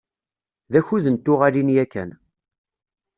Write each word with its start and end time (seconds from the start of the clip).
D 0.71 0.73
akud 0.79 1.05
n 1.09 1.15
tuɣalin 1.17 1.73
yakan. 1.75 2.09